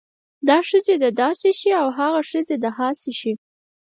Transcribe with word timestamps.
دا 0.47 0.57
ښځې 0.69 0.95
د 1.03 1.05
داسې 1.21 1.49
شی 1.59 1.71
او 1.81 1.87
هاغه 1.97 2.21
ښځې 2.31 2.55
د 2.63 2.65
هاسې 2.77 3.11
شی 3.19 3.33